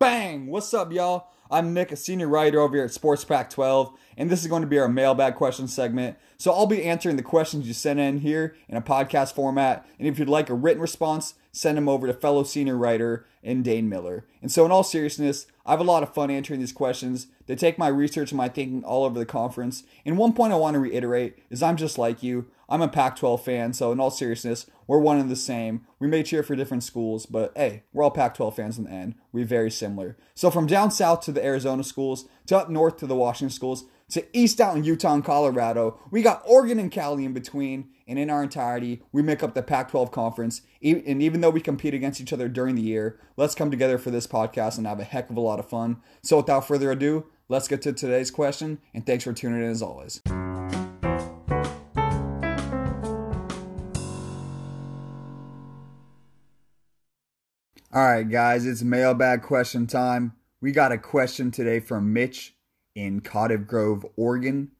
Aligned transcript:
Bang! 0.00 0.48
What's 0.48 0.74
up, 0.74 0.92
y'all? 0.92 1.28
I'm 1.48 1.72
Nick, 1.74 1.92
a 1.92 1.96
senior 1.96 2.26
writer 2.26 2.58
over 2.58 2.74
here 2.74 2.86
at 2.86 2.92
Sports 2.92 3.24
Pack 3.24 3.50
12, 3.50 3.96
and 4.16 4.30
this 4.30 4.40
is 4.40 4.48
going 4.48 4.62
to 4.62 4.68
be 4.68 4.78
our 4.78 4.88
mailbag 4.88 5.36
question 5.36 5.68
segment. 5.68 6.16
So 6.38 6.50
I'll 6.50 6.66
be 6.66 6.82
answering 6.82 7.16
the 7.16 7.22
questions 7.22 7.68
you 7.68 7.74
sent 7.74 8.00
in 8.00 8.18
here 8.18 8.56
in 8.68 8.76
a 8.76 8.82
podcast 8.82 9.34
format, 9.34 9.86
and 9.98 10.08
if 10.08 10.18
you'd 10.18 10.28
like 10.28 10.50
a 10.50 10.54
written 10.54 10.80
response, 10.80 11.34
send 11.52 11.76
them 11.76 11.88
over 11.88 12.06
to 12.06 12.14
fellow 12.14 12.42
senior 12.42 12.76
writer 12.76 13.26
and 13.44 13.62
Dane 13.62 13.88
Miller. 13.88 14.26
And 14.40 14.50
so, 14.50 14.64
in 14.64 14.72
all 14.72 14.82
seriousness, 14.82 15.46
I 15.64 15.70
have 15.70 15.80
a 15.80 15.84
lot 15.84 16.02
of 16.02 16.12
fun 16.12 16.30
answering 16.30 16.60
these 16.60 16.72
questions. 16.72 17.28
They 17.46 17.54
take 17.54 17.78
my 17.78 17.88
research 17.88 18.32
and 18.32 18.36
my 18.36 18.48
thinking 18.48 18.82
all 18.84 19.04
over 19.04 19.18
the 19.18 19.26
conference. 19.26 19.84
And 20.04 20.18
one 20.18 20.32
point 20.32 20.52
I 20.52 20.56
want 20.56 20.74
to 20.74 20.80
reiterate 20.80 21.38
is 21.50 21.62
I'm 21.62 21.76
just 21.76 21.98
like 21.98 22.22
you. 22.22 22.46
I'm 22.68 22.82
a 22.82 22.88
Pac 22.88 23.16
12 23.16 23.44
fan, 23.44 23.72
so 23.74 23.92
in 23.92 24.00
all 24.00 24.10
seriousness, 24.10 24.66
we're 24.86 24.98
one 24.98 25.18
and 25.18 25.30
the 25.30 25.36
same. 25.36 25.86
We 25.98 26.08
may 26.08 26.22
cheer 26.22 26.42
for 26.42 26.56
different 26.56 26.82
schools, 26.82 27.26
but 27.26 27.52
hey, 27.54 27.82
we're 27.92 28.02
all 28.02 28.10
Pac 28.10 28.34
12 28.34 28.56
fans 28.56 28.78
in 28.78 28.84
the 28.84 28.90
end. 28.90 29.14
We're 29.30 29.44
very 29.44 29.70
similar. 29.70 30.16
So 30.34 30.50
from 30.50 30.66
down 30.66 30.90
south 30.90 31.20
to 31.22 31.32
the 31.32 31.44
Arizona 31.44 31.84
schools, 31.84 32.26
to 32.46 32.56
up 32.56 32.70
north 32.70 32.96
to 32.98 33.06
the 33.06 33.14
Washington 33.14 33.54
schools, 33.54 33.84
to 34.12 34.24
east 34.36 34.60
out 34.60 34.76
in 34.76 34.84
Utah 34.84 35.14
and 35.14 35.24
Colorado, 35.24 35.98
we 36.10 36.20
got 36.20 36.42
Oregon 36.44 36.78
and 36.78 36.92
Cali 36.92 37.24
in 37.24 37.32
between. 37.32 37.88
And 38.06 38.18
in 38.18 38.28
our 38.28 38.42
entirety, 38.42 39.00
we 39.10 39.22
make 39.22 39.42
up 39.42 39.54
the 39.54 39.62
Pac 39.62 39.90
12 39.90 40.12
conference. 40.12 40.60
And 40.82 41.22
even 41.22 41.40
though 41.40 41.48
we 41.48 41.62
compete 41.62 41.94
against 41.94 42.20
each 42.20 42.32
other 42.32 42.46
during 42.46 42.74
the 42.74 42.82
year, 42.82 43.18
let's 43.38 43.54
come 43.54 43.70
together 43.70 43.96
for 43.96 44.10
this 44.10 44.26
podcast 44.26 44.76
and 44.76 44.86
have 44.86 45.00
a 45.00 45.04
heck 45.04 45.30
of 45.30 45.38
a 45.38 45.40
lot 45.40 45.58
of 45.58 45.66
fun. 45.66 46.02
So 46.22 46.36
without 46.36 46.68
further 46.68 46.90
ado, 46.90 47.24
let's 47.48 47.68
get 47.68 47.80
to 47.82 47.92
today's 47.94 48.30
question. 48.30 48.80
And 48.92 49.06
thanks 49.06 49.24
for 49.24 49.32
tuning 49.32 49.62
in 49.62 49.70
as 49.70 49.80
always. 49.80 50.20
All 57.94 58.08
right, 58.08 58.28
guys, 58.28 58.66
it's 58.66 58.82
mailbag 58.82 59.40
question 59.40 59.86
time. 59.86 60.34
We 60.60 60.70
got 60.72 60.92
a 60.92 60.98
question 60.98 61.50
today 61.50 61.80
from 61.80 62.12
Mitch 62.12 62.54
in 62.94 63.20
Cottage 63.20 63.66
Grove, 63.66 64.06
Oregon, 64.16 64.72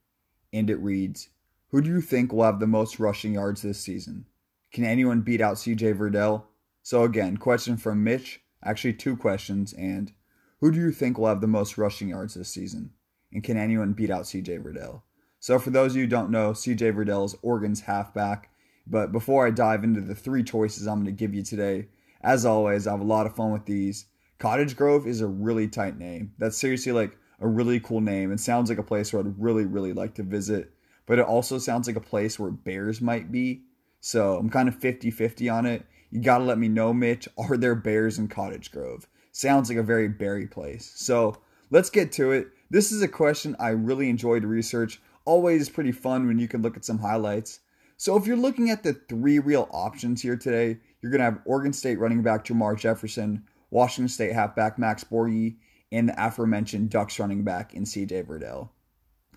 and 0.52 0.68
it 0.70 0.77
reads 0.77 1.28
Who 1.68 1.80
do 1.80 1.91
you 1.91 2.00
think 2.00 2.32
will 2.32 2.44
have 2.44 2.60
the 2.60 2.66
most 2.66 2.98
rushing 2.98 3.34
yards 3.34 3.62
this 3.62 3.80
season? 3.80 4.27
Can 4.72 4.84
anyone 4.84 5.20
beat 5.20 5.41
out 5.41 5.56
CJ 5.56 5.96
Verdell? 5.96 6.44
So, 6.83 7.05
again, 7.05 7.36
question 7.36 7.77
from 7.77 8.02
Mitch, 8.02 8.40
actually, 8.64 8.94
two 8.94 9.16
questions, 9.16 9.72
and 9.72 10.12
who 10.60 10.72
do 10.72 10.80
you 10.80 10.90
think 10.90 11.18
will 11.18 11.28
have 11.28 11.40
the 11.40 11.46
most 11.46 11.78
rushing 11.78 12.08
yards 12.08 12.34
this 12.34 12.48
season? 12.48 12.90
And 13.33 13.44
can 13.44 13.56
anyone 13.56 13.92
beat 13.92 14.10
out 14.10 14.24
CJ 14.24 14.62
Verdell? 14.62 15.02
So, 15.40 15.58
for 15.58 15.70
those 15.70 15.92
of 15.92 15.96
you 15.96 16.02
who 16.05 16.08
don't 16.08 16.30
know, 16.30 16.52
CJ 16.52 16.94
Verdell 16.94 17.24
is 17.24 17.36
Oregon's 17.42 17.83
halfback. 17.83 18.50
But 18.86 19.12
before 19.12 19.46
I 19.46 19.50
dive 19.50 19.84
into 19.84 20.00
the 20.00 20.14
three 20.14 20.42
choices 20.42 20.86
I'm 20.86 21.05
going 21.05 21.06
to 21.06 21.12
give 21.12 21.34
you 21.34 21.42
today, 21.42 21.88
as 22.20 22.44
always, 22.44 22.86
I 22.86 22.92
have 22.92 23.00
a 23.00 23.05
lot 23.05 23.27
of 23.27 23.36
fun 23.36 23.52
with 23.52 23.66
these. 23.66 24.06
Cottage 24.38 24.77
Grove 24.77 25.06
is 25.06 25.20
a 25.20 25.27
really 25.27 25.68
tight 25.68 25.98
name. 25.98 26.33
That's 26.38 26.58
seriously 26.58 26.92
like 26.92 27.16
a 27.43 27.48
really 27.48 27.81
cool 27.81 28.01
name. 28.01 28.33
It 28.33 28.41
sounds 28.41 28.71
like 28.71 28.79
a 28.79 28.85
place 28.85 29.12
where 29.12 29.21
I'd 29.21 29.43
really, 29.43 29.65
really 29.65 29.93
like 29.93 30.15
to 30.15 30.23
visit. 30.23 30.73
But 31.07 31.19
it 31.19 31.27
also 31.27 31.59
sounds 31.59 31.87
like 31.87 31.97
a 31.97 32.01
place 32.01 32.39
where 32.39 32.51
bears 32.51 33.01
might 33.01 33.33
be. 33.33 33.65
So 34.01 34.39
I'm 34.39 34.48
kind 34.48 34.69
of 34.69 34.77
50 34.77 35.11
50 35.11 35.48
on 35.48 35.67
it. 35.67 35.85
You 36.11 36.20
got 36.20 36.39
to 36.39 36.45
let 36.45 36.59
me 36.59 36.69
know, 36.69 36.93
Mitch. 36.95 37.29
Are 37.39 37.57
there 37.57 37.75
bears 37.75 38.19
in 38.19 38.29
Cottage 38.29 38.70
Grove? 38.70 39.09
Sounds 39.33 39.69
like 39.69 39.79
a 39.79 39.83
very 39.83 40.09
berry 40.09 40.47
place. 40.47 40.93
So 40.95 41.39
let's 41.70 41.91
get 41.91 42.13
to 42.13 42.33
it. 42.33 42.48
This 42.70 42.93
is 42.93 43.03
a 43.03 43.09
question 43.09 43.57
I 43.59 43.70
really 43.70 44.09
enjoyed 44.09 44.45
research. 44.45 45.01
Always 45.25 45.69
pretty 45.69 45.93
fun 45.93 46.27
when 46.27 46.39
you 46.39 46.48
can 46.48 46.63
look 46.63 46.77
at 46.77 46.85
some 46.85 46.98
highlights. 46.98 47.61
So 47.97 48.17
if 48.17 48.27
you're 48.27 48.37
looking 48.37 48.70
at 48.70 48.83
the 48.83 48.95
three 48.95 49.39
real 49.39 49.69
options 49.73 50.23
here 50.23 50.36
today, 50.36 50.79
you're 51.01 51.13
going 51.13 51.20
to 51.20 51.25
have 51.25 51.41
Oregon 51.45 51.73
State 51.73 51.98
running 51.98 52.23
back 52.23 52.45
Jermar 52.45 52.77
Jefferson, 52.79 53.45
Washington 53.70 54.08
State 54.08 54.33
halfback 54.33 54.79
Max 54.79 55.05
Borghi, 55.05 55.57
and 55.92 56.08
the 56.08 56.27
aforementioned 56.27 56.91
Ducks 56.91 57.19
running 57.19 57.45
back 57.45 57.75
in 57.75 57.85
CJ 57.85 58.27
Verdell. 58.27 58.70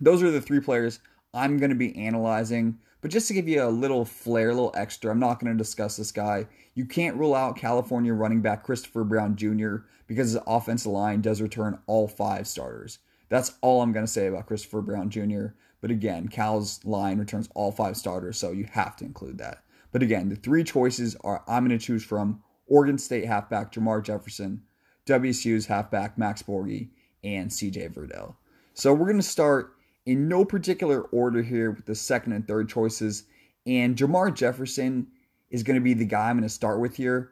Those 0.01 0.23
are 0.23 0.31
the 0.31 0.41
three 0.41 0.59
players 0.59 0.99
I'm 1.33 1.57
going 1.57 1.69
to 1.69 1.75
be 1.75 1.95
analyzing. 1.95 2.79
But 3.01 3.11
just 3.11 3.27
to 3.27 3.35
give 3.35 3.47
you 3.47 3.61
a 3.61 3.69
little 3.69 4.03
flair, 4.03 4.49
a 4.49 4.53
little 4.53 4.73
extra, 4.75 5.11
I'm 5.11 5.19
not 5.19 5.39
going 5.39 5.53
to 5.53 5.57
discuss 5.57 5.97
this 5.97 6.11
guy. 6.11 6.47
You 6.73 6.85
can't 6.85 7.17
rule 7.17 7.35
out 7.35 7.57
California 7.57 8.13
running 8.13 8.41
back 8.41 8.63
Christopher 8.63 9.03
Brown 9.03 9.35
Jr. 9.35 9.77
because 10.07 10.31
his 10.31 10.41
offensive 10.47 10.91
line 10.91 11.21
does 11.21 11.41
return 11.41 11.77
all 11.85 12.07
five 12.07 12.47
starters. 12.47 12.99
That's 13.29 13.53
all 13.61 13.81
I'm 13.81 13.91
going 13.91 14.05
to 14.05 14.11
say 14.11 14.27
about 14.27 14.47
Christopher 14.47 14.81
Brown 14.81 15.09
Jr. 15.09 15.47
But 15.81 15.91
again, 15.91 16.29
Cal's 16.29 16.83
line 16.83 17.19
returns 17.19 17.49
all 17.53 17.71
five 17.71 17.95
starters, 17.97 18.37
so 18.37 18.51
you 18.51 18.65
have 18.71 18.95
to 18.97 19.05
include 19.05 19.37
that. 19.37 19.63
But 19.91 20.01
again, 20.01 20.29
the 20.29 20.35
three 20.35 20.63
choices 20.63 21.15
are 21.23 21.43
I'm 21.47 21.67
going 21.67 21.77
to 21.77 21.85
choose 21.85 22.03
from 22.03 22.41
Oregon 22.65 22.97
State 22.97 23.25
halfback 23.25 23.71
Jermar 23.71 24.03
Jefferson, 24.03 24.63
WSU's 25.05 25.67
halfback 25.67 26.17
Max 26.17 26.41
Borghi, 26.41 26.89
and 27.23 27.49
CJ 27.49 27.93
Verdell. 27.93 28.35
So 28.73 28.93
we're 28.93 29.05
going 29.05 29.17
to 29.17 29.23
start 29.23 29.73
in 30.05 30.27
no 30.27 30.45
particular 30.45 31.01
order 31.01 31.41
here 31.41 31.71
with 31.71 31.85
the 31.85 31.95
second 31.95 32.33
and 32.33 32.47
third 32.47 32.69
choices. 32.69 33.23
And 33.65 33.95
Jermar 33.95 34.33
Jefferson 34.33 35.07
is 35.49 35.63
going 35.63 35.75
to 35.75 35.83
be 35.83 35.93
the 35.93 36.05
guy 36.05 36.29
I'm 36.29 36.37
going 36.37 36.43
to 36.43 36.49
start 36.49 36.79
with 36.79 36.95
here. 36.95 37.31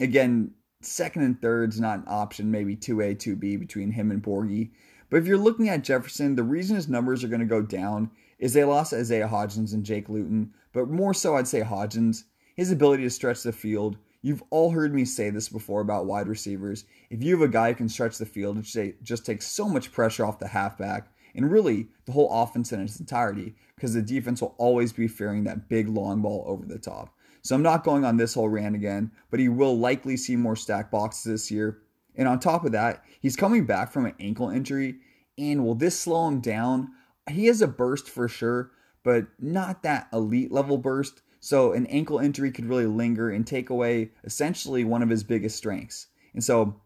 Again, 0.00 0.52
second 0.80 1.22
and 1.22 1.40
third's 1.40 1.80
not 1.80 2.00
an 2.00 2.04
option, 2.06 2.50
maybe 2.50 2.76
2A, 2.76 3.16
2B 3.16 3.58
between 3.58 3.90
him 3.90 4.10
and 4.10 4.22
Borghi. 4.22 4.70
But 5.10 5.16
if 5.18 5.26
you're 5.26 5.38
looking 5.38 5.68
at 5.68 5.82
Jefferson, 5.84 6.36
the 6.36 6.42
reason 6.42 6.76
his 6.76 6.88
numbers 6.88 7.24
are 7.24 7.28
going 7.28 7.40
to 7.40 7.46
go 7.46 7.62
down 7.62 8.10
is 8.38 8.52
they 8.52 8.64
lost 8.64 8.92
Isaiah 8.92 9.28
Hodgins 9.28 9.72
and 9.72 9.84
Jake 9.84 10.08
Luton, 10.08 10.52
but 10.72 10.88
more 10.88 11.14
so 11.14 11.36
I'd 11.36 11.48
say 11.48 11.62
Hodgins. 11.62 12.24
His 12.54 12.70
ability 12.70 13.04
to 13.04 13.10
stretch 13.10 13.42
the 13.42 13.52
field. 13.52 13.96
You've 14.22 14.42
all 14.50 14.70
heard 14.70 14.94
me 14.94 15.04
say 15.04 15.30
this 15.30 15.48
before 15.48 15.80
about 15.80 16.06
wide 16.06 16.26
receivers. 16.28 16.84
If 17.10 17.22
you 17.22 17.38
have 17.38 17.48
a 17.48 17.52
guy 17.52 17.70
who 17.70 17.76
can 17.76 17.88
stretch 17.88 18.18
the 18.18 18.26
field, 18.26 18.58
it 18.58 19.02
just 19.02 19.24
takes 19.24 19.46
so 19.46 19.68
much 19.68 19.92
pressure 19.92 20.24
off 20.24 20.38
the 20.38 20.48
halfback 20.48 21.12
and 21.34 21.50
really 21.50 21.88
the 22.04 22.12
whole 22.12 22.30
offense 22.32 22.72
in 22.72 22.80
its 22.80 22.98
entirety 22.98 23.54
because 23.76 23.94
the 23.94 24.02
defense 24.02 24.40
will 24.40 24.56
always 24.58 24.92
be 24.92 25.06
fearing 25.06 25.44
that 25.44 25.68
big 25.68 25.88
long 25.88 26.20
ball 26.20 26.44
over 26.46 26.66
the 26.66 26.78
top. 26.78 27.14
So 27.42 27.54
I'm 27.54 27.62
not 27.62 27.84
going 27.84 28.04
on 28.04 28.16
this 28.16 28.34
whole 28.34 28.48
rant 28.48 28.74
again, 28.74 29.12
but 29.30 29.38
he 29.40 29.48
will 29.48 29.78
likely 29.78 30.16
see 30.16 30.34
more 30.34 30.56
stack 30.56 30.90
boxes 30.90 31.24
this 31.24 31.50
year. 31.50 31.78
And 32.16 32.26
on 32.26 32.40
top 32.40 32.64
of 32.64 32.72
that, 32.72 33.04
he's 33.20 33.36
coming 33.36 33.64
back 33.66 33.92
from 33.92 34.06
an 34.06 34.14
ankle 34.18 34.50
injury. 34.50 34.96
And 35.38 35.64
will 35.64 35.76
this 35.76 35.98
slow 35.98 36.26
him 36.26 36.40
down? 36.40 36.90
he 37.30 37.46
has 37.46 37.60
a 37.60 37.68
burst 37.68 38.08
for 38.08 38.28
sure, 38.28 38.70
but 39.02 39.26
not 39.38 39.82
that 39.82 40.08
elite 40.12 40.52
level 40.52 40.78
burst. 40.78 41.22
So 41.40 41.72
an 41.72 41.86
ankle 41.86 42.18
injury 42.18 42.50
could 42.50 42.66
really 42.66 42.86
linger 42.86 43.30
and 43.30 43.46
take 43.46 43.70
away 43.70 44.10
essentially 44.24 44.84
one 44.84 45.02
of 45.02 45.08
his 45.08 45.24
biggest 45.24 45.56
strengths. 45.56 46.08
And 46.34 46.42
so 46.42 46.80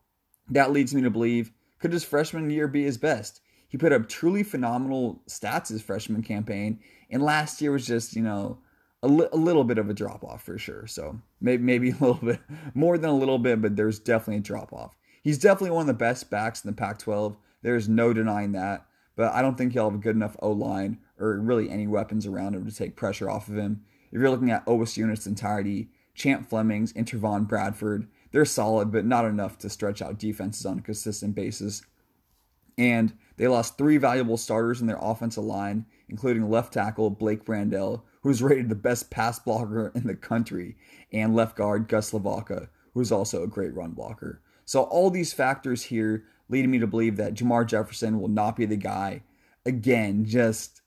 that 0.51 0.73
leads 0.73 0.95
me 0.95 1.03
to 1.03 1.11
believe 1.11 1.53
could 1.79 1.93
his 1.93 2.05
freshman 2.05 2.49
year 2.51 2.69
be 2.69 2.85
his 2.85 2.99
best? 2.99 3.41
He 3.69 3.79
put 3.79 3.93
up 3.93 4.09
truly 4.09 4.43
phenomenal 4.43 5.23
stats 5.29 5.69
his 5.69 5.83
freshman 5.83 6.23
campaign, 6.23 6.79
and 7.11 7.23
last 7.23 7.61
year 7.61 7.73
was 7.73 7.87
just, 7.87 8.15
you 8.15 8.23
know, 8.23 8.59
a, 9.03 9.09
li- 9.09 9.29
a 9.33 9.37
little 9.37 9.65
bit 9.65 9.79
of 9.79 9.89
a 9.89 9.95
drop 9.95 10.23
off 10.23 10.45
for 10.45 10.59
sure. 10.59 10.87
So 10.87 11.19
maybe, 11.41 11.63
maybe 11.63 11.91
a 12.01 12.05
little 12.05 12.15
bit 12.15 12.41
more 12.75 12.99
than 12.99 13.11
a 13.11 13.17
little 13.17 13.39
bit, 13.39 13.63
but 13.63 13.77
there's 13.77 13.99
definitely 13.99 14.37
a 14.37 14.41
drop 14.41 14.73
off. 14.73 14.97
He's 15.23 15.39
definitely 15.39 15.71
one 15.71 15.83
of 15.83 15.87
the 15.87 15.95
best 15.95 16.31
backs 16.31 16.63
in 16.65 16.71
the 16.71 16.77
Pac 16.77 16.99
12. 16.99 17.37
There's 17.63 17.89
no 17.89 18.13
denying 18.13 18.53
that 18.53 18.87
but 19.17 19.33
I 19.33 19.43
don't 19.43 19.57
think 19.57 19.73
he'll 19.73 19.91
have 19.91 19.95
a 19.95 20.03
good 20.03 20.17
enough 20.17 20.37
O 20.41 20.51
line 20.51 20.99
or 21.19 21.39
really 21.39 21.71
any 21.71 21.87
weapons 21.87 22.27
around 22.27 22.55
him 22.55 22.67
to 22.67 22.75
take 22.75 22.97
pressure 22.97 23.29
off 23.29 23.49
of 23.49 23.57
him. 23.57 23.84
If 24.12 24.21
you're 24.21 24.31
looking 24.31 24.50
at 24.50 24.67
OSU 24.67 25.05
in 25.05 25.11
its 25.11 25.27
entirety, 25.27 25.89
Champ 26.15 26.49
Flemings, 26.49 26.93
and 26.95 27.06
Trevon 27.06 27.49
Bradford, 27.49 28.09
they're 28.31 28.45
solid, 28.45 28.93
but 28.93 29.06
not 29.06 29.25
enough 29.25 29.59
to 29.59 29.71
stretch 29.71 30.03
out 30.03 30.19
defenses 30.19 30.67
on 30.67 30.78
a 30.78 30.83
consistent 30.83 31.34
basis. 31.34 31.83
And 32.77 33.16
they 33.36 33.48
lost 33.48 33.78
three 33.78 33.97
valuable 33.97 34.36
starters 34.36 34.81
in 34.81 34.86
their 34.86 34.98
offensive 35.01 35.45
line, 35.45 35.86
including 36.09 36.51
left 36.51 36.75
tackle 36.75 37.10
Blake 37.10 37.45
Brandel, 37.45 38.03
who's 38.22 38.42
rated 38.42 38.69
the 38.69 38.75
best 38.75 39.10
pass 39.10 39.39
blocker 39.39 39.91
in 39.95 40.07
the 40.07 40.15
country, 40.15 40.77
and 41.13 41.34
left 41.34 41.57
guard 41.57 41.89
Gus 41.89 42.13
Lavaka, 42.13 42.69
who's 42.95 43.13
also 43.13 43.42
a 43.42 43.48
great 43.48 43.75
run 43.75 43.92
blocker. 43.92 44.42
So 44.65 44.83
all 44.83 45.10
these 45.10 45.33
factors 45.33 45.84
here 45.84 46.25
leading 46.48 46.71
me 46.71 46.78
to 46.78 46.86
believe 46.86 47.16
that 47.16 47.34
Jermar 47.34 47.66
Jefferson 47.66 48.21
will 48.21 48.28
not 48.28 48.57
be 48.57 48.66
the 48.66 48.77
guy. 48.77 49.22
Again, 49.65 50.25
just 50.27 50.82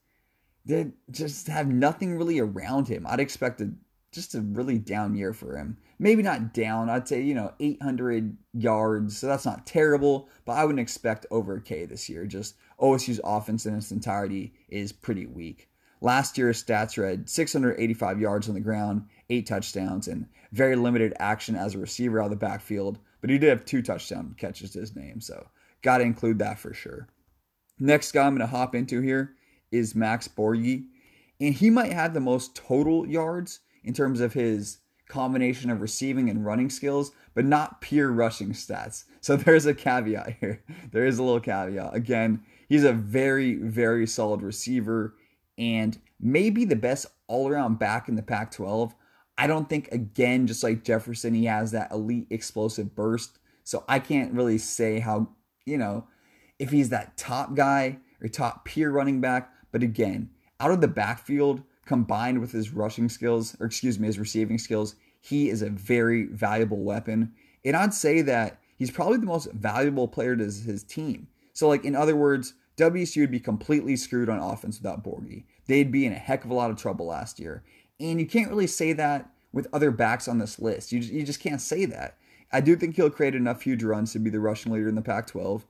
they 0.65 0.91
just 1.11 1.47
have 1.47 1.67
nothing 1.67 2.17
really 2.17 2.39
around 2.39 2.87
him. 2.87 3.05
I'd 3.07 3.19
expect 3.19 3.61
a, 3.61 3.71
just 4.11 4.35
a 4.35 4.41
really 4.41 4.77
down 4.77 5.15
year 5.15 5.33
for 5.33 5.57
him. 5.57 5.77
Maybe 5.99 6.23
not 6.23 6.53
down. 6.53 6.89
I'd 6.89 7.07
say, 7.07 7.21
you 7.21 7.33
know, 7.33 7.53
800 7.59 8.37
yards. 8.53 9.17
So 9.17 9.27
that's 9.27 9.45
not 9.45 9.65
terrible, 9.65 10.29
but 10.45 10.53
I 10.53 10.65
wouldn't 10.65 10.79
expect 10.79 11.25
over 11.31 11.55
a 11.55 11.61
K 11.61 11.85
this 11.85 12.09
year. 12.09 12.25
Just 12.25 12.55
OSU's 12.79 13.21
offense 13.23 13.65
in 13.65 13.75
its 13.75 13.91
entirety 13.91 14.53
is 14.69 14.91
pretty 14.91 15.25
weak. 15.25 15.69
Last 16.01 16.37
year's 16.37 16.63
stats 16.63 17.01
read 17.01 17.29
685 17.29 18.19
yards 18.19 18.49
on 18.49 18.55
the 18.55 18.61
ground, 18.61 19.05
eight 19.29 19.47
touchdowns, 19.47 20.07
and 20.07 20.27
very 20.51 20.75
limited 20.75 21.13
action 21.19 21.55
as 21.55 21.73
a 21.73 21.79
receiver 21.79 22.19
out 22.19 22.25
of 22.25 22.31
the 22.31 22.35
backfield 22.35 22.99
but 23.25 23.31
he 23.31 23.39
did 23.39 23.49
have 23.49 23.65
two 23.65 23.81
touchdown 23.81 24.35
catches 24.37 24.69
to 24.69 24.79
his 24.79 24.95
name, 24.95 25.19
so 25.19 25.47
got 25.81 25.97
to 25.97 26.03
include 26.03 26.37
that 26.37 26.59
for 26.59 26.75
sure. 26.75 27.07
Next 27.79 28.11
guy 28.11 28.27
I'm 28.27 28.37
going 28.37 28.47
to 28.47 28.55
hop 28.55 28.75
into 28.75 29.01
here 29.01 29.33
is 29.75 29.95
Max 29.95 30.27
Borghi, 30.27 30.85
and 31.39 31.53
he 31.53 31.69
might 31.69 31.91
have 31.91 32.13
the 32.13 32.19
most 32.19 32.55
total 32.55 33.07
yards 33.07 33.59
in 33.83 33.93
terms 33.93 34.19
of 34.21 34.33
his 34.33 34.79
combination 35.07 35.69
of 35.69 35.81
receiving 35.81 36.29
and 36.29 36.45
running 36.45 36.69
skills, 36.69 37.11
but 37.33 37.45
not 37.45 37.81
pure 37.81 38.11
rushing 38.11 38.51
stats. 38.51 39.03
So 39.21 39.35
there's 39.35 39.65
a 39.65 39.73
caveat 39.73 40.37
here. 40.39 40.63
There 40.91 41.05
is 41.05 41.19
a 41.19 41.23
little 41.23 41.39
caveat. 41.39 41.95
Again, 41.95 42.43
he's 42.67 42.83
a 42.83 42.93
very, 42.93 43.55
very 43.55 44.07
solid 44.07 44.41
receiver 44.41 45.15
and 45.57 45.99
maybe 46.19 46.65
the 46.65 46.75
best 46.75 47.05
all 47.27 47.47
around 47.47 47.79
back 47.79 48.09
in 48.09 48.15
the 48.15 48.23
Pac 48.23 48.51
12. 48.51 48.93
I 49.37 49.47
don't 49.47 49.69
think, 49.69 49.89
again, 49.91 50.47
just 50.47 50.63
like 50.63 50.83
Jefferson, 50.83 51.33
he 51.33 51.45
has 51.45 51.71
that 51.71 51.91
elite 51.91 52.27
explosive 52.29 52.95
burst. 52.95 53.37
So 53.63 53.83
I 53.87 53.99
can't 53.99 54.33
really 54.33 54.57
say 54.57 54.99
how, 54.99 55.29
you 55.65 55.77
know, 55.77 56.07
if 56.57 56.71
he's 56.71 56.89
that 56.89 57.17
top 57.17 57.53
guy 57.53 57.99
or 58.21 58.27
top 58.27 58.65
peer 58.65 58.91
running 58.91 59.21
back. 59.21 59.51
But 59.75 59.83
again, 59.83 60.29
out 60.61 60.71
of 60.71 60.79
the 60.79 60.87
backfield, 60.87 61.61
combined 61.85 62.39
with 62.39 62.53
his 62.53 62.71
rushing 62.71 63.09
skills, 63.09 63.57
or 63.59 63.65
excuse 63.65 63.99
me, 63.99 64.07
his 64.07 64.17
receiving 64.17 64.57
skills, 64.57 64.95
he 65.19 65.49
is 65.49 65.61
a 65.61 65.69
very 65.69 66.27
valuable 66.27 66.77
weapon. 66.77 67.33
And 67.65 67.75
I'd 67.75 67.93
say 67.93 68.21
that 68.21 68.61
he's 68.77 68.89
probably 68.89 69.17
the 69.17 69.25
most 69.25 69.51
valuable 69.51 70.07
player 70.07 70.33
to 70.37 70.45
his 70.45 70.81
team. 70.83 71.27
So, 71.51 71.67
like, 71.67 71.83
in 71.83 71.93
other 71.93 72.15
words, 72.15 72.53
WSU 72.77 73.19
would 73.19 73.31
be 73.31 73.39
completely 73.41 73.97
screwed 73.97 74.29
on 74.29 74.39
offense 74.39 74.79
without 74.79 75.03
Borghi. 75.03 75.43
They'd 75.67 75.91
be 75.91 76.05
in 76.05 76.13
a 76.13 76.15
heck 76.15 76.45
of 76.45 76.51
a 76.51 76.55
lot 76.55 76.71
of 76.71 76.77
trouble 76.77 77.07
last 77.07 77.37
year. 77.37 77.61
And 77.99 78.17
you 78.17 78.25
can't 78.25 78.49
really 78.49 78.67
say 78.67 78.93
that 78.93 79.29
with 79.51 79.67
other 79.73 79.91
backs 79.91 80.29
on 80.29 80.37
this 80.37 80.57
list. 80.57 80.93
You 80.93 81.01
just, 81.01 81.11
you 81.11 81.23
just 81.23 81.41
can't 81.41 81.59
say 81.59 81.83
that. 81.83 82.15
I 82.49 82.61
do 82.61 82.77
think 82.77 82.95
he'll 82.95 83.09
create 83.09 83.35
enough 83.35 83.63
huge 83.63 83.83
runs 83.83 84.13
to 84.13 84.19
be 84.19 84.29
the 84.29 84.39
rushing 84.39 84.71
leader 84.71 84.87
in 84.87 84.95
the 84.95 85.01
Pac 85.01 85.27
12. 85.27 85.65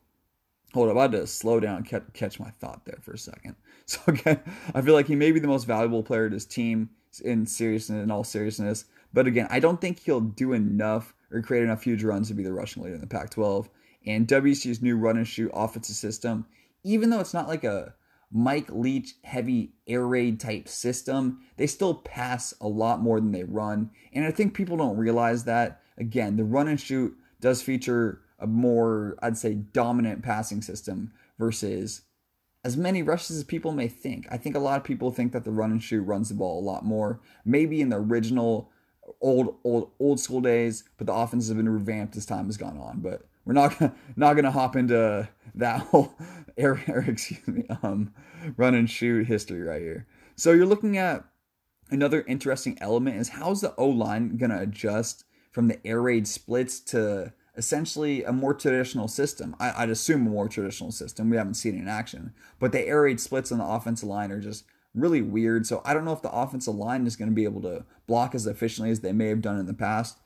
Hold 0.75 0.89
up, 0.89 0.98
I 0.98 1.04
had 1.04 1.13
to 1.13 1.25
slow 1.25 1.62
down 1.62 1.83
catch 1.86 2.38
my 2.38 2.50
thought 2.50 2.83
there 2.83 3.00
for 3.01 3.13
a 3.13 3.18
second. 3.18 3.56
So, 3.88 4.01
again, 4.07 4.39
I 4.74 4.81
feel 4.81 4.95
like 4.95 5.06
he 5.06 5.16
may 5.16 5.31
be 5.31 5.39
the 5.39 5.48
most 5.48 5.66
valuable 5.66 6.01
player 6.01 6.27
to 6.27 6.33
his 6.33 6.48
team 6.48 6.89
in 7.24 7.45
seriousness, 7.45 8.04
in 8.04 8.10
all 8.10 8.24
seriousness. 8.24 8.86
But 9.13 9.27
again, 9.27 9.45
I 9.51 9.60
don't 9.60 9.80
think 9.80 10.00
he'll 10.00 10.22
do 10.22 10.54
enough 10.54 11.13
or 11.31 11.44
create 11.44 11.63
enough 11.66 11.83
huge 11.83 12.04
runs 12.04 12.30
to 12.30 12.33
be 12.33 12.42
the 12.42 12.51
rushing 12.51 12.81
leader 12.81 12.95
in 12.95 13.01
the 13.01 13.06
Pac 13.06 13.30
12. 13.30 13.69
And 14.07 14.27
WSU's 14.27 14.81
new 14.81 14.98
run 14.98 15.18
and 15.18 15.27
shoot 15.27 15.51
offensive 15.54 15.95
system, 15.95 16.48
even 16.83 17.12
though 17.12 17.19
it's 17.19 17.33
not 17.33 17.48
like 17.48 17.63
a 17.63 17.94
Mike 18.31 18.72
Leach 18.72 19.13
heavy 19.24 19.75
air 19.88 20.07
raid 20.07 20.39
type 20.39 20.68
system, 20.68 21.42
they 21.57 21.68
still 21.68 21.94
pass 21.94 22.56
a 22.60 22.68
lot 22.68 23.01
more 23.01 23.19
than 23.19 23.33
they 23.33 23.44
run. 23.44 23.92
And 24.13 24.25
I 24.25 24.31
think 24.31 24.56
people 24.56 24.77
don't 24.77 24.98
realize 24.98 25.44
that. 25.44 25.80
Again, 26.00 26.38
the 26.38 26.44
run 26.44 26.68
and 26.68 26.81
shoot 26.81 27.16
does 27.39 27.62
feature 27.62 28.22
a 28.39 28.47
more, 28.47 29.15
I'd 29.21 29.37
say, 29.37 29.53
dominant 29.53 30.23
passing 30.23 30.61
system 30.61 31.13
versus 31.37 32.01
as 32.63 32.75
many 32.75 33.03
rushes 33.03 33.37
as 33.37 33.43
people 33.43 33.71
may 33.71 33.87
think. 33.87 34.27
I 34.31 34.37
think 34.37 34.55
a 34.55 34.59
lot 34.59 34.77
of 34.77 34.83
people 34.83 35.11
think 35.11 35.33
that 35.33 35.43
the 35.43 35.51
run 35.51 35.71
and 35.71 35.81
shoot 35.81 36.01
runs 36.01 36.29
the 36.29 36.35
ball 36.35 36.59
a 36.59 36.65
lot 36.65 36.83
more. 36.83 37.19
Maybe 37.45 37.79
in 37.79 37.89
the 37.89 37.97
original 37.97 38.71
old 39.21 39.55
old 39.63 39.91
old 39.99 40.19
school 40.19 40.41
days, 40.41 40.83
but 40.97 41.07
the 41.07 41.13
offense 41.13 41.47
has 41.47 41.55
been 41.55 41.69
revamped 41.69 42.17
as 42.17 42.25
time 42.25 42.47
has 42.47 42.57
gone 42.57 42.77
on. 42.77 43.01
But 43.01 43.21
we're 43.45 43.53
not 43.53 43.77
gonna, 43.77 43.93
not 44.15 44.33
gonna 44.33 44.51
hop 44.51 44.75
into 44.75 45.29
that 45.53 45.81
whole 45.81 46.15
area, 46.57 47.03
excuse 47.07 47.47
me, 47.47 47.65
um, 47.83 48.13
run 48.57 48.73
and 48.73 48.89
shoot 48.89 49.27
history 49.27 49.61
right 49.61 49.81
here. 49.81 50.07
So 50.35 50.51
you're 50.51 50.65
looking 50.65 50.97
at 50.97 51.23
another 51.91 52.25
interesting 52.27 52.77
element 52.81 53.17
is 53.17 53.29
how's 53.29 53.61
the 53.61 53.75
O 53.75 53.88
line 53.88 54.38
gonna 54.38 54.61
adjust 54.61 55.23
from 55.51 55.67
the 55.67 55.85
air 55.85 56.01
raid 56.01 56.27
splits 56.27 56.79
to 56.79 57.31
essentially 57.57 58.23
a 58.23 58.31
more 58.31 58.53
traditional 58.53 59.07
system. 59.07 59.55
I, 59.59 59.81
would 59.81 59.89
assume 59.89 60.27
a 60.27 60.29
more 60.29 60.47
traditional 60.47 60.91
system. 60.91 61.29
We 61.29 61.37
haven't 61.37 61.55
seen 61.55 61.75
it 61.75 61.81
in 61.81 61.87
action, 61.87 62.33
but 62.59 62.71
the 62.71 62.87
air 62.87 63.03
raid 63.03 63.19
splits 63.19 63.51
on 63.51 63.57
the 63.57 63.65
offensive 63.65 64.09
line 64.09 64.31
are 64.31 64.39
just 64.39 64.65
really 64.93 65.21
weird. 65.21 65.65
So 65.65 65.81
I 65.85 65.93
don't 65.93 66.05
know 66.05 66.13
if 66.13 66.21
the 66.21 66.31
offensive 66.31 66.75
line 66.75 67.05
is 67.05 67.15
going 67.15 67.29
to 67.29 67.35
be 67.35 67.43
able 67.43 67.61
to 67.61 67.85
block 68.07 68.33
as 68.33 68.47
efficiently 68.47 68.91
as 68.91 69.01
they 69.01 69.11
may 69.11 69.27
have 69.27 69.41
done 69.41 69.59
in 69.59 69.65
the 69.65 69.73
past. 69.73 70.19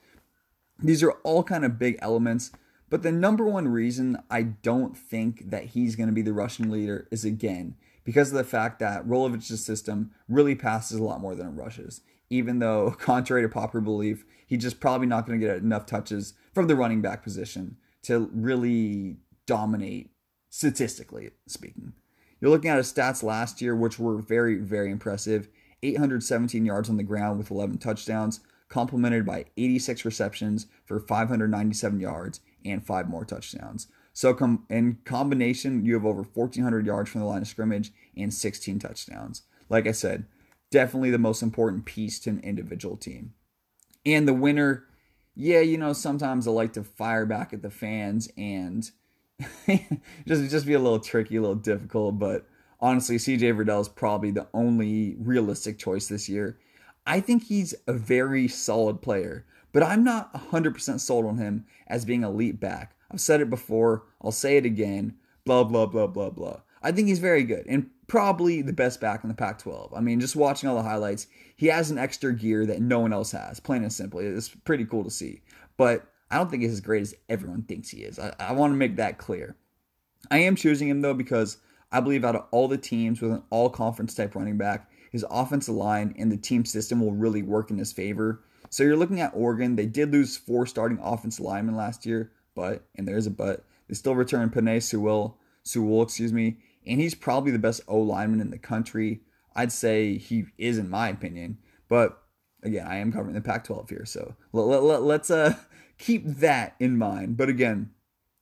These 0.82 1.04
are 1.04 1.12
all 1.24 1.44
kind 1.44 1.66
of 1.66 1.80
big 1.80 1.98
elements. 2.02 2.52
But 2.90 3.04
the 3.04 3.12
number 3.12 3.46
one 3.46 3.68
reason 3.68 4.18
I 4.32 4.42
don't 4.42 4.98
think 4.98 5.52
that 5.52 5.66
he's 5.66 5.96
going 5.96 6.10
to 6.10 6.14
be 6.14 6.24
the 6.24 6.34
rushing 6.34 6.72
leader 6.72 7.08
is 7.12 7.24
again 7.24 7.76
because 8.04 8.32
of 8.32 8.38
the 8.38 8.44
fact 8.44 8.80
that 8.80 9.08
Rolovich's 9.08 9.64
system 9.64 10.12
really 10.28 10.56
passes 10.56 10.98
a 10.98 11.04
lot 11.04 11.22
more 11.22 11.36
than 11.36 11.48
it 11.48 11.52
rushes. 11.52 12.02
Even 12.30 12.60
though, 12.60 12.92
contrary 13.00 13.42
to 13.42 13.50
popular 13.50 13.84
belief, 13.84 14.26
he's 14.48 14.62
just 14.62 14.80
probably 14.80 15.08
not 15.08 15.26
going 15.26 15.40
to 15.40 15.46
get 15.46 15.58
enough 15.58 15.86
touches 15.86 16.34
from 16.54 16.68
the 16.68 16.76
running 16.76 17.02
back 17.02 17.24
position 17.24 17.78
to 18.04 18.30
really 18.34 19.18
dominate 19.46 20.12
statistically 20.50 21.32
speaking. 21.48 21.94
You're 22.40 22.52
looking 22.52 22.70
at 22.70 22.78
his 22.78 22.92
stats 22.92 23.22
last 23.24 23.62
year, 23.62 23.76
which 23.76 24.00
were 24.00 24.18
very, 24.18 24.56
very 24.56 24.92
impressive 24.92 25.50
817 25.82 26.66
yards 26.66 26.90
on 26.90 26.98
the 26.98 27.04
ground 27.04 27.38
with 27.38 27.52
11 27.52 27.78
touchdowns, 27.78 28.42
complemented 28.68 29.26
by 29.26 29.46
86 29.58 30.06
receptions 30.06 30.68
for 30.86 31.00
597 31.00 32.00
yards 32.00 32.42
and 32.66 32.86
five 32.86 33.10
more 33.10 33.26
touchdowns. 33.26 33.88
So 34.14 34.34
com- 34.34 34.66
in 34.70 35.00
combination, 35.06 35.86
you 35.86 35.94
have 35.94 36.06
over 36.06 36.24
1,400 36.24 36.86
yards 36.86 37.10
from 37.10 37.22
the 37.22 37.28
line 37.28 37.42
of 37.42 37.48
scrimmage 37.48 37.92
and 38.18 38.34
16 38.34 38.80
touchdowns. 38.80 39.44
Like 39.70 39.88
I 39.88 39.92
said, 39.92 40.26
definitely 40.72 41.12
the 41.12 41.18
most 41.18 41.42
important 41.42 41.86
piece 41.86 42.20
to 42.22 42.30
an 42.30 42.40
individual 42.42 42.98
team. 42.98 43.34
And 44.06 44.28
the 44.28 44.34
winner, 44.34 44.86
yeah, 45.36 45.60
you 45.60 45.78
know, 45.78 45.94
sometimes 45.94 46.48
I 46.48 46.52
like 46.52 46.74
to 46.74 46.84
fire 46.84 47.26
back 47.26 47.54
at 47.54 47.62
the 47.62 47.70
fans 47.70 48.30
and 48.38 48.90
just 50.28 50.52
just 50.52 50.66
be 50.66 50.74
a 50.74 50.80
little 50.80 51.00
tricky, 51.00 51.38
a 51.38 51.42
little 51.42 51.56
difficult. 51.56 52.20
But 52.20 52.46
honestly, 52.80 53.18
CJ 53.18 53.56
Verdell 53.56 53.82
is 53.82 53.90
probably 53.90 54.32
the 54.32 54.48
only 54.54 55.16
realistic 55.20 55.78
choice 55.78 56.08
this 56.08 56.30
year. 56.30 56.58
I 57.06 57.20
think 57.20 57.44
he's 57.44 57.74
a 57.88 57.94
very 57.94 58.48
solid 58.48 59.02
player, 59.02 59.46
but 59.72 59.82
I'm 59.82 60.04
not 60.04 60.34
100% 60.34 61.00
sold 61.00 61.26
on 61.26 61.38
him 61.38 61.66
as 61.88 62.06
being 62.06 62.24
elite 62.24 62.60
back. 62.60 62.96
I've 63.12 63.22
said 63.22 63.42
it 63.42 63.50
before, 63.50 64.04
I'll 64.22 64.32
say 64.32 64.58
it 64.58 64.66
again. 64.66 65.16
Blah 65.46 65.64
blah 65.64 65.88
blah 65.88 66.08
blah 66.08 66.30
blah. 66.30 66.62
I 66.82 66.92
think 66.92 67.08
he's 67.08 67.20
very 67.20 67.44
good 67.44 67.66
and 67.68 67.90
probably 68.10 68.62
the 68.62 68.74
best 68.74 69.00
back 69.00 69.24
in 69.24 69.30
the 69.30 69.36
Pac 69.36 69.60
12. 69.60 69.94
I 69.94 70.02
mean, 70.02 70.20
just 70.20 70.36
watching 70.36 70.68
all 70.68 70.76
the 70.76 70.84
highlights, 70.84 71.28
he 71.56 71.68
has 71.68 71.92
an 71.92 71.98
extra 71.98 72.34
gear 72.34 72.66
that 72.66 72.82
no 72.82 73.00
one 73.00 73.14
else 73.14 73.32
has, 73.32 73.60
plain 73.60 73.84
and 73.84 73.94
simply. 73.94 74.26
It's 74.26 74.50
pretty 74.50 74.84
cool 74.84 75.06
to 75.06 75.10
see. 75.10 75.42
But 75.78 76.06
I 76.30 76.38
don't 76.38 76.50
think 76.50 76.64
he's 76.64 76.74
as 76.74 76.82
great 76.82 77.04
as 77.04 77.16
everyone 77.30 77.64
thinks 77.64 77.90
he 77.90 78.00
is. 78.00 78.20
I, 78.20 78.34
I 78.40 78.52
want 78.52 78.74
to 78.74 78.78
make 78.78 78.98
that 78.98 79.18
clear. 79.18 79.56
I 80.30 80.40
am 80.40 80.56
choosing 80.56 80.90
him 80.90 81.02
though 81.02 81.14
because 81.14 81.58
I 81.92 82.02
believe 82.02 82.26
out 82.26 82.36
of 82.36 82.46
all 82.52 82.68
the 82.68 82.78
teams 82.78 83.22
with 83.22 83.32
an 83.32 83.44
all 83.50 83.70
conference 83.70 84.14
type 84.14 84.36
running 84.36 84.58
back, 84.58 84.92
his 85.12 85.26
offensive 85.30 85.76
line 85.76 86.14
and 86.20 86.32
the 86.32 86.38
team 86.38 86.66
system 86.66 87.00
will 87.00 87.14
really 87.14 87.42
work 87.42 87.72
in 87.72 87.78
his 87.78 87.94
favor. 87.94 88.44
So 88.70 88.84
you're 88.84 88.98
looking 88.98 89.22
at 89.22 89.32
Oregon. 89.34 89.76
They 89.76 89.88
did 89.88 90.12
lose 90.12 90.38
four 90.38 90.66
starting 90.66 91.00
offensive 91.02 91.46
linemen 91.46 91.76
last 91.76 92.06
year, 92.06 92.32
but 92.56 92.84
and 92.96 93.08
there's 93.08 93.28
a 93.28 93.32
but. 93.32 93.66
They 93.88 93.96
still 93.96 94.14
return 94.16 94.52
Penei 94.52 94.84
Sewell, 94.84 95.40
Sewell, 95.64 96.04
excuse 96.04 96.32
me, 96.32 96.58
and 96.90 97.00
he's 97.00 97.16
probably 97.16 97.52
the 97.52 97.60
best 97.60 97.82
O 97.88 98.00
lineman 98.00 98.42
in 98.42 98.50
the 98.50 98.58
country. 98.58 99.22
I'd 99.56 99.72
say 99.72 100.18
he 100.18 100.46
is, 100.58 100.78
in 100.78 100.90
my 100.90 101.10
opinion. 101.10 101.60
But 101.88 102.22
again, 102.64 102.88
I 102.88 102.98
am 102.98 103.12
covering 103.12 103.36
the 103.36 103.42
Pac-12 103.42 103.90
here, 103.90 104.06
so 104.06 104.36
let, 104.52 104.64
let, 104.64 104.84
let, 104.84 105.04
let's 105.04 105.32
uh 105.32 105.56
keep 105.98 106.26
that 106.26 106.76
in 106.80 106.98
mind. 106.98 107.38
But 107.38 107.50
again, 107.50 107.92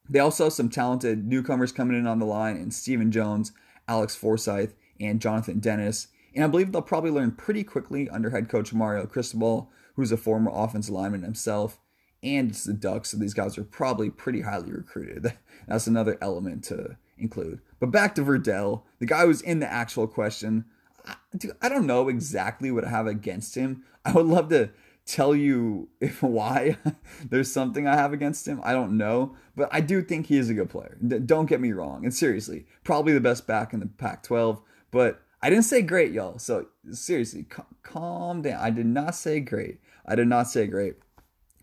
they 0.09 0.19
also 0.19 0.45
have 0.45 0.53
some 0.53 0.69
talented 0.69 1.27
newcomers 1.27 1.71
coming 1.71 1.97
in 1.97 2.07
on 2.07 2.19
the 2.19 2.25
line 2.25 2.55
and 2.55 2.73
Stephen 2.73 3.11
Jones, 3.11 3.51
Alex 3.87 4.15
Forsyth, 4.15 4.73
and 4.99 5.21
Jonathan 5.21 5.59
Dennis. 5.59 6.07
And 6.33 6.43
I 6.43 6.47
believe 6.47 6.71
they'll 6.71 6.81
probably 6.81 7.11
learn 7.11 7.31
pretty 7.31 7.63
quickly 7.63 8.09
under 8.09 8.29
head 8.29 8.47
coach 8.47 8.73
Mario 8.73 9.05
Cristobal, 9.05 9.69
who's 9.95 10.11
a 10.11 10.17
former 10.17 10.51
offensive 10.53 10.93
lineman 10.93 11.23
himself. 11.23 11.79
And 12.23 12.51
it's 12.51 12.63
the 12.63 12.73
Ducks, 12.73 13.09
so 13.09 13.17
these 13.17 13.33
guys 13.33 13.57
are 13.57 13.63
probably 13.63 14.09
pretty 14.09 14.41
highly 14.41 14.71
recruited. 14.71 15.33
That's 15.67 15.87
another 15.87 16.17
element 16.21 16.63
to 16.65 16.97
include. 17.17 17.61
But 17.79 17.91
back 17.91 18.15
to 18.15 18.23
Verdell, 18.23 18.83
the 18.99 19.05
guy 19.05 19.25
who's 19.25 19.41
in 19.41 19.59
the 19.59 19.71
actual 19.71 20.07
question. 20.07 20.65
I, 21.05 21.15
dude, 21.37 21.53
I 21.61 21.69
don't 21.69 21.87
know 21.87 22.09
exactly 22.09 22.71
what 22.71 22.85
I 22.85 22.89
have 22.89 23.07
against 23.07 23.55
him. 23.55 23.83
I 24.03 24.11
would 24.11 24.25
love 24.25 24.49
to 24.49 24.71
tell 25.05 25.35
you 25.35 25.89
if 26.01 26.21
why 26.21 26.77
there's 27.29 27.51
something 27.51 27.87
I 27.87 27.95
have 27.95 28.13
against 28.13 28.47
him. 28.47 28.61
I 28.63 28.73
don't 28.73 28.97
know, 28.97 29.35
but 29.55 29.69
I 29.71 29.81
do 29.81 30.01
think 30.01 30.27
he 30.27 30.37
is 30.37 30.49
a 30.49 30.53
good 30.53 30.69
player. 30.69 30.97
Don't 31.01 31.47
get 31.47 31.61
me 31.61 31.71
wrong. 31.71 32.03
And 32.03 32.13
seriously, 32.13 32.65
probably 32.83 33.13
the 33.13 33.21
best 33.21 33.47
back 33.47 33.73
in 33.73 33.79
the 33.79 33.87
Pac-12, 33.87 34.61
but 34.91 35.21
I 35.41 35.49
didn't 35.49 35.65
say 35.65 35.81
great, 35.81 36.11
y'all. 36.11 36.39
So 36.39 36.67
seriously, 36.91 37.45
calm 37.83 38.41
down. 38.41 38.59
I 38.59 38.69
did 38.69 38.87
not 38.87 39.15
say 39.15 39.39
great. 39.39 39.79
I 40.05 40.15
did 40.15 40.27
not 40.27 40.47
say 40.47 40.67
great. 40.67 40.95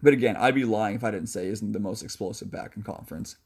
But 0.02 0.12
again, 0.12 0.36
I'd 0.36 0.54
be 0.54 0.64
lying 0.64 0.96
if 0.96 1.04
I 1.04 1.10
didn't 1.10 1.28
say 1.28 1.46
isn't 1.46 1.72
the 1.72 1.80
most 1.80 2.02
explosive 2.02 2.50
back 2.50 2.76
in 2.76 2.82
conference. 2.82 3.36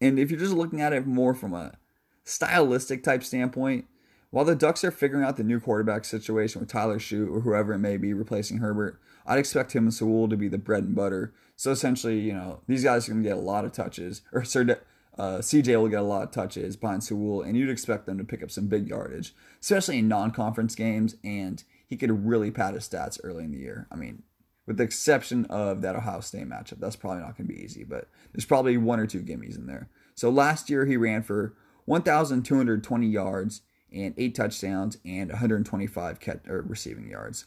And 0.00 0.18
if 0.18 0.30
you're 0.30 0.40
just 0.40 0.54
looking 0.54 0.80
at 0.80 0.92
it 0.92 1.06
more 1.06 1.34
from 1.34 1.54
a 1.54 1.76
stylistic 2.24 3.02
type 3.02 3.24
standpoint, 3.24 3.86
while 4.30 4.44
the 4.44 4.54
Ducks 4.54 4.84
are 4.84 4.90
figuring 4.90 5.24
out 5.24 5.36
the 5.36 5.44
new 5.44 5.58
quarterback 5.58 6.04
situation 6.04 6.60
with 6.60 6.68
Tyler 6.68 6.98
Shough 6.98 7.30
or 7.30 7.40
whoever 7.40 7.72
it 7.72 7.78
may 7.78 7.96
be 7.96 8.12
replacing 8.12 8.58
Herbert, 8.58 9.00
I'd 9.26 9.38
expect 9.38 9.74
him 9.74 9.84
and 9.84 9.94
Sewell 9.94 10.28
to 10.28 10.36
be 10.36 10.48
the 10.48 10.58
bread 10.58 10.84
and 10.84 10.94
butter. 10.94 11.32
So 11.56 11.70
essentially, 11.70 12.20
you 12.20 12.34
know, 12.34 12.60
these 12.66 12.84
guys 12.84 13.08
are 13.08 13.12
going 13.12 13.22
to 13.22 13.28
get 13.28 13.38
a 13.38 13.40
lot 13.40 13.64
of 13.64 13.72
touches, 13.72 14.22
or 14.32 14.44
Sir, 14.44 14.78
uh, 15.18 15.38
CJ 15.38 15.80
will 15.80 15.88
get 15.88 16.00
a 16.00 16.02
lot 16.02 16.22
of 16.22 16.30
touches 16.30 16.76
behind 16.76 17.02
Sewell, 17.02 17.42
and 17.42 17.56
you'd 17.56 17.70
expect 17.70 18.06
them 18.06 18.18
to 18.18 18.24
pick 18.24 18.42
up 18.42 18.50
some 18.50 18.68
big 18.68 18.88
yardage, 18.88 19.34
especially 19.60 19.98
in 19.98 20.08
non-conference 20.08 20.74
games. 20.74 21.16
And 21.24 21.64
he 21.86 21.96
could 21.96 22.26
really 22.26 22.50
pad 22.50 22.74
his 22.74 22.88
stats 22.88 23.18
early 23.24 23.44
in 23.44 23.50
the 23.50 23.58
year. 23.58 23.88
I 23.90 23.96
mean, 23.96 24.22
with 24.68 24.76
the 24.76 24.84
exception 24.84 25.46
of 25.46 25.80
that 25.80 25.96
Ohio 25.96 26.20
State 26.20 26.46
matchup, 26.46 26.78
that's 26.78 26.94
probably 26.94 27.22
not 27.22 27.38
going 27.38 27.48
to 27.48 27.54
be 27.54 27.64
easy, 27.64 27.84
but 27.84 28.08
there's 28.32 28.44
probably 28.44 28.76
one 28.76 29.00
or 29.00 29.06
two 29.06 29.22
gimmies 29.22 29.56
in 29.56 29.66
there. 29.66 29.88
So 30.14 30.28
last 30.28 30.68
year 30.68 30.84
he 30.84 30.98
ran 30.98 31.22
for 31.22 31.56
1,220 31.86 33.06
yards 33.06 33.62
and 33.90 34.12
eight 34.18 34.34
touchdowns 34.34 34.98
and 35.06 35.30
125 35.30 36.18
or 36.46 36.60
receiving 36.60 37.08
yards. 37.08 37.46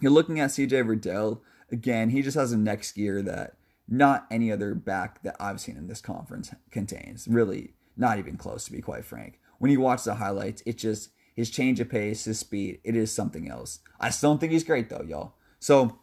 You're 0.00 0.12
looking 0.12 0.38
at 0.38 0.50
CJ 0.50 0.86
Verdell 0.86 1.40
again. 1.72 2.10
He 2.10 2.22
just 2.22 2.36
has 2.36 2.52
a 2.52 2.56
next 2.56 2.92
gear 2.92 3.22
that 3.22 3.56
not 3.88 4.26
any 4.30 4.52
other 4.52 4.76
back 4.76 5.24
that 5.24 5.34
I've 5.40 5.60
seen 5.60 5.76
in 5.76 5.88
this 5.88 6.00
conference 6.00 6.54
contains. 6.70 7.26
Really, 7.26 7.74
not 7.96 8.20
even 8.20 8.36
close 8.36 8.64
to 8.66 8.72
be 8.72 8.80
quite 8.80 9.04
frank. 9.04 9.40
When 9.58 9.72
you 9.72 9.80
watch 9.80 10.04
the 10.04 10.14
highlights, 10.14 10.62
it 10.64 10.78
just 10.78 11.10
his 11.34 11.50
change 11.50 11.80
of 11.80 11.88
pace, 11.88 12.24
his 12.24 12.38
speed, 12.38 12.78
it 12.84 12.94
is 12.94 13.12
something 13.12 13.50
else. 13.50 13.80
I 13.98 14.10
still 14.10 14.30
don't 14.30 14.38
think 14.38 14.52
he's 14.52 14.62
great 14.62 14.88
though, 14.90 15.04
y'all. 15.04 15.34
So 15.58 15.98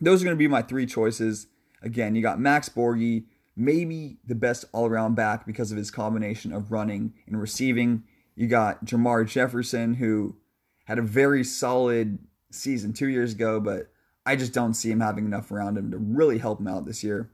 those 0.00 0.22
are 0.22 0.24
going 0.24 0.36
to 0.36 0.38
be 0.38 0.48
my 0.48 0.62
three 0.62 0.86
choices. 0.86 1.46
Again, 1.82 2.14
you 2.14 2.22
got 2.22 2.40
Max 2.40 2.68
Borghi, 2.68 3.24
maybe 3.56 4.18
the 4.26 4.34
best 4.34 4.64
all 4.72 4.86
around 4.86 5.14
back 5.14 5.46
because 5.46 5.70
of 5.70 5.78
his 5.78 5.90
combination 5.90 6.52
of 6.52 6.72
running 6.72 7.14
and 7.26 7.40
receiving. 7.40 8.04
You 8.34 8.46
got 8.46 8.84
Jermar 8.84 9.26
Jefferson, 9.26 9.94
who 9.94 10.36
had 10.84 10.98
a 10.98 11.02
very 11.02 11.44
solid 11.44 12.18
season 12.50 12.92
two 12.92 13.08
years 13.08 13.32
ago, 13.32 13.60
but 13.60 13.90
I 14.26 14.36
just 14.36 14.52
don't 14.52 14.74
see 14.74 14.90
him 14.90 15.00
having 15.00 15.24
enough 15.24 15.50
around 15.50 15.76
him 15.76 15.90
to 15.90 15.98
really 15.98 16.38
help 16.38 16.60
him 16.60 16.66
out 16.66 16.84
this 16.84 17.02
year. 17.02 17.30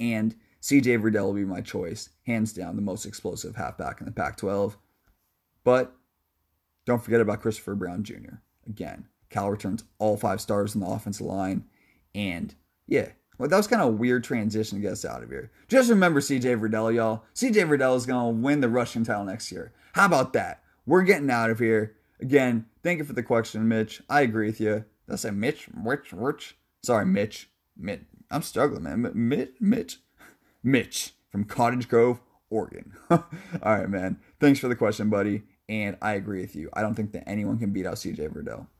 And 0.00 0.34
CJ 0.60 1.00
Verdell 1.00 1.26
will 1.26 1.34
be 1.34 1.44
my 1.44 1.60
choice, 1.60 2.10
hands 2.26 2.52
down, 2.52 2.76
the 2.76 2.82
most 2.82 3.04
explosive 3.04 3.56
halfback 3.56 4.00
in 4.00 4.06
the 4.06 4.12
Pac 4.12 4.36
12. 4.36 4.76
But 5.64 5.94
don't 6.84 7.02
forget 7.02 7.20
about 7.20 7.40
Christopher 7.40 7.74
Brown 7.74 8.04
Jr. 8.04 8.36
Again, 8.66 9.06
Cal 9.30 9.50
returns 9.50 9.84
all 9.98 10.16
five 10.16 10.40
stars 10.40 10.74
in 10.74 10.80
the 10.80 10.86
offensive 10.86 11.26
line. 11.26 11.64
And 12.14 12.54
yeah, 12.86 13.08
well, 13.38 13.48
that 13.48 13.56
was 13.56 13.66
kind 13.66 13.82
of 13.82 13.88
a 13.88 13.96
weird 13.96 14.24
transition 14.24 14.78
to 14.78 14.82
get 14.82 14.92
us 14.92 15.04
out 15.04 15.22
of 15.22 15.30
here. 15.30 15.50
Just 15.68 15.90
remember 15.90 16.20
CJ 16.20 16.60
Verdell, 16.60 16.94
y'all. 16.94 17.24
CJ 17.34 17.68
Verdell 17.68 17.96
is 17.96 18.06
going 18.06 18.36
to 18.36 18.42
win 18.42 18.60
the 18.60 18.68
rushing 18.68 19.04
title 19.04 19.24
next 19.24 19.50
year. 19.50 19.72
How 19.94 20.06
about 20.06 20.32
that? 20.34 20.62
We're 20.86 21.02
getting 21.02 21.30
out 21.30 21.50
of 21.50 21.58
here. 21.58 21.96
Again, 22.20 22.66
thank 22.82 22.98
you 22.98 23.04
for 23.04 23.14
the 23.14 23.22
question, 23.22 23.66
Mitch. 23.66 24.02
I 24.08 24.20
agree 24.20 24.46
with 24.46 24.60
you. 24.60 24.84
Did 25.06 25.12
I 25.12 25.16
say 25.16 25.30
Mitch? 25.30 25.68
Mitch? 25.74 26.12
Mitch? 26.12 26.56
Sorry, 26.82 27.06
Mitch. 27.06 27.50
Mitch. 27.76 28.02
I'm 28.30 28.42
struggling, 28.42 28.84
man. 28.84 29.10
Mitch? 29.14 29.54
Mitch? 29.60 29.98
Mitch 30.62 31.12
from 31.30 31.44
Cottage 31.44 31.88
Grove, 31.88 32.20
Oregon. 32.50 32.92
All 33.10 33.24
right, 33.62 33.88
man. 33.88 34.20
Thanks 34.38 34.60
for 34.60 34.68
the 34.68 34.76
question, 34.76 35.10
buddy. 35.10 35.42
And 35.68 35.96
I 36.00 36.12
agree 36.12 36.42
with 36.42 36.54
you. 36.54 36.68
I 36.74 36.82
don't 36.82 36.94
think 36.94 37.12
that 37.12 37.28
anyone 37.28 37.58
can 37.58 37.72
beat 37.72 37.86
out 37.86 37.94
CJ 37.94 38.32
Verdell. 38.32 38.66